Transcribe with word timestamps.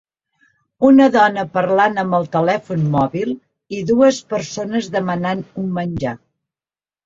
Una 0.87 1.09
dona 1.15 1.43
parlant 1.57 1.99
amb 2.05 2.17
el 2.21 2.25
telèfon 2.37 2.89
mòbil 2.97 3.35
i 3.81 3.85
dues 3.93 4.25
persones 4.35 4.93
demanant 4.99 5.49
un 5.65 5.73
menjar 5.81 6.19